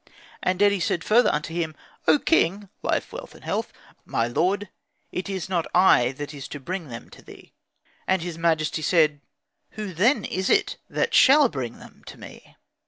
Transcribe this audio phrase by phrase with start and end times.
[0.41, 1.75] And Dedi said further unto him,
[2.07, 3.71] "O king (life, wealth, and health),
[4.03, 4.67] my lord,
[5.11, 7.53] it is not I that is to bring them to thee."
[8.07, 9.21] And his m'jesty said,
[9.77, 12.55] "Who, then, is it that shall bring them to me?"